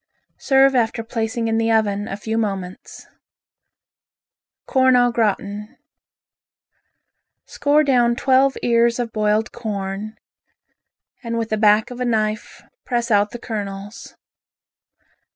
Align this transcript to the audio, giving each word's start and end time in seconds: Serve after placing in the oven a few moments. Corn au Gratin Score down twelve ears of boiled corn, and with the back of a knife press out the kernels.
Serve 0.39 0.73
after 0.73 1.03
placing 1.03 1.47
in 1.47 1.59
the 1.59 1.71
oven 1.71 2.07
a 2.07 2.17
few 2.17 2.35
moments. 2.35 3.05
Corn 4.65 4.95
au 4.95 5.11
Gratin 5.11 5.77
Score 7.45 7.83
down 7.83 8.15
twelve 8.15 8.57
ears 8.63 8.97
of 8.97 9.13
boiled 9.13 9.51
corn, 9.51 10.15
and 11.23 11.37
with 11.37 11.49
the 11.49 11.55
back 11.57 11.91
of 11.91 11.99
a 11.99 12.05
knife 12.05 12.63
press 12.83 13.11
out 13.11 13.29
the 13.29 13.37
kernels. 13.37 14.15